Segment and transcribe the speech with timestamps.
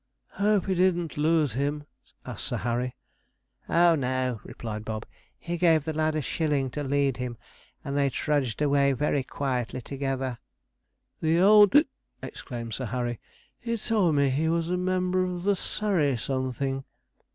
[0.31, 1.83] 'Hope he didn't lose him?'
[2.25, 2.95] asked Sir Harry.
[3.69, 5.05] 'Oh no,' replied Bob;
[5.37, 7.37] 'he gave a lad a shilling to lead him,
[7.85, 10.39] and they trudged away very quietly together.'
[11.21, 11.73] 'The old!'
[12.23, 13.19] exclaimed Sir Harry;
[13.59, 16.83] 'he told me he was a member of the Surrey something.'